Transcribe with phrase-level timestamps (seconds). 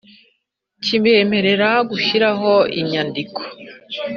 [0.83, 3.41] Kibemerera gushyiraho inyandiko